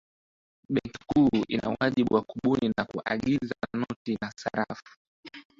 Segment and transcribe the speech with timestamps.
[0.69, 4.97] benki kuu ina wajibu wa kubuni na kuagiza noti na sarafu